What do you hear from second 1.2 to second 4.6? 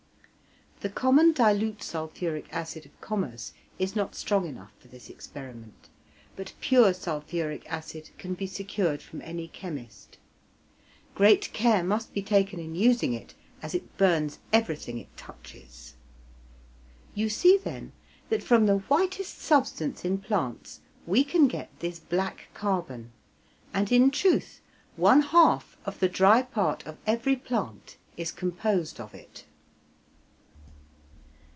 dilute sulphuric acid of commerce is not strong